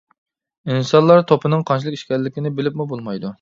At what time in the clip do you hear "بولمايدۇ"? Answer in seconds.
2.97-3.29